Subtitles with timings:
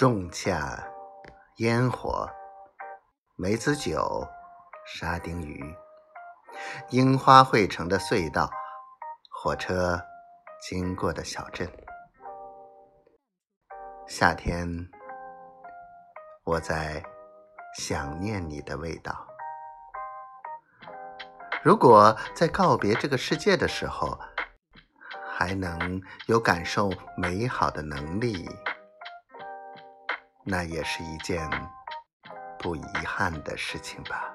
[0.00, 0.82] 仲夏
[1.56, 2.26] 烟火、
[3.36, 4.26] 梅子酒、
[4.86, 5.76] 沙丁鱼，
[6.88, 8.50] 樱花汇成的隧道，
[9.30, 10.00] 火车
[10.62, 11.70] 经过的小镇。
[14.06, 14.88] 夏天，
[16.44, 17.04] 我在
[17.76, 19.26] 想念你的味道。
[21.62, 24.18] 如果在告别这个世界的时候，
[25.30, 28.48] 还能有感受美好的能力。
[30.50, 31.48] 那也是一件
[32.58, 34.34] 不遗憾的事情吧。